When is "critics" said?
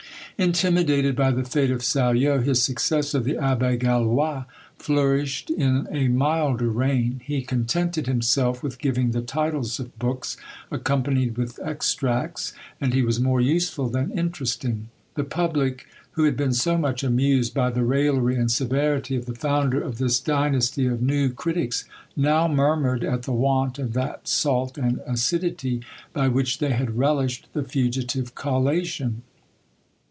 21.29-21.85